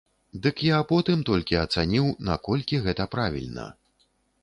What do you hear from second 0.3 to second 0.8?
Дык я